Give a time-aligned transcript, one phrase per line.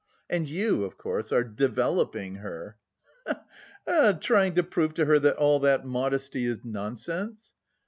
[0.31, 2.75] "And you, of course, are developing her...
[3.27, 3.33] he
[3.85, 4.13] he!
[4.13, 7.53] trying to prove to her that all that modesty is nonsense?"